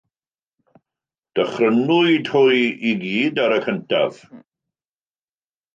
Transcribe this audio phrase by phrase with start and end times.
[1.39, 2.63] Dychrynwyd hwy
[2.93, 4.23] i gyd ar y cyntaf.